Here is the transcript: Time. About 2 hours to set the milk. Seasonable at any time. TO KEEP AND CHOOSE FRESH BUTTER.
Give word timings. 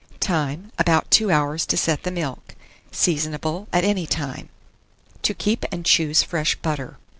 Time. 0.19 0.71
About 0.79 1.11
2 1.11 1.29
hours 1.29 1.63
to 1.67 1.77
set 1.77 2.01
the 2.01 2.09
milk. 2.09 2.55
Seasonable 2.91 3.67
at 3.71 3.83
any 3.83 4.07
time. 4.07 4.49
TO 5.21 5.35
KEEP 5.35 5.63
AND 5.71 5.85
CHOOSE 5.85 6.23
FRESH 6.23 6.55
BUTTER. 6.63 6.97